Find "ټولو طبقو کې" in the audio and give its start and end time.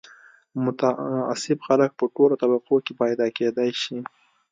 2.15-2.93